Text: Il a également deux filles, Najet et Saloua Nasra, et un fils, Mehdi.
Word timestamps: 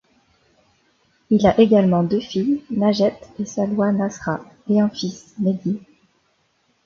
Il 1.29 1.45
a 1.45 1.59
également 1.59 2.01
deux 2.01 2.21
filles, 2.21 2.63
Najet 2.71 3.15
et 3.37 3.45
Saloua 3.45 3.91
Nasra, 3.91 4.39
et 4.67 4.79
un 4.81 4.89
fils, 4.89 5.31
Mehdi. 5.37 5.79